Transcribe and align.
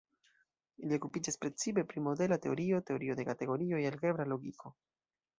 Li 0.91 0.97
okupiĝas 0.99 1.35
precipe 1.43 1.83
pri 1.91 2.01
modela 2.05 2.39
teorio, 2.45 2.79
teorio 2.87 3.17
de 3.19 3.25
kategorioj, 3.27 3.83
algebra 3.91 4.27
logiko. 4.33 4.73